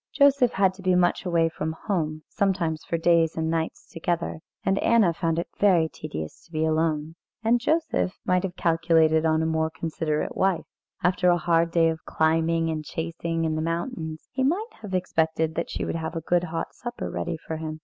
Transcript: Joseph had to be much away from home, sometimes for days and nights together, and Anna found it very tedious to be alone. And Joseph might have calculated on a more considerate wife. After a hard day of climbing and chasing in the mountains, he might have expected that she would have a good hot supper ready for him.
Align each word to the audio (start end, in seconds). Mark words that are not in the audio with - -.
Joseph 0.15 0.53
had 0.53 0.73
to 0.73 0.81
be 0.81 0.95
much 0.95 1.25
away 1.27 1.47
from 1.47 1.73
home, 1.85 2.23
sometimes 2.27 2.83
for 2.83 2.97
days 2.97 3.35
and 3.37 3.51
nights 3.51 3.87
together, 3.87 4.39
and 4.65 4.79
Anna 4.79 5.13
found 5.13 5.37
it 5.37 5.47
very 5.59 5.87
tedious 5.89 6.43
to 6.43 6.51
be 6.51 6.65
alone. 6.65 7.13
And 7.43 7.59
Joseph 7.59 8.17
might 8.25 8.41
have 8.41 8.55
calculated 8.55 9.27
on 9.27 9.43
a 9.43 9.45
more 9.45 9.69
considerate 9.69 10.35
wife. 10.35 10.65
After 11.03 11.29
a 11.29 11.37
hard 11.37 11.69
day 11.69 11.87
of 11.87 12.03
climbing 12.03 12.67
and 12.71 12.83
chasing 12.83 13.45
in 13.45 13.53
the 13.53 13.61
mountains, 13.61 14.27
he 14.31 14.43
might 14.43 14.69
have 14.81 14.95
expected 14.95 15.53
that 15.53 15.69
she 15.69 15.85
would 15.85 15.93
have 15.97 16.15
a 16.15 16.21
good 16.21 16.45
hot 16.45 16.73
supper 16.73 17.07
ready 17.11 17.37
for 17.37 17.57
him. 17.57 17.79